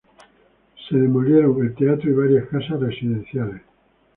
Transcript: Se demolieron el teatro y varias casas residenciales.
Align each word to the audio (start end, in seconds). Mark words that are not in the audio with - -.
Se 0.89 0.97
demolieron 0.97 1.61
el 1.63 1.75
teatro 1.75 2.09
y 2.09 2.13
varias 2.13 2.47
casas 2.49 2.79
residenciales. 2.79 3.61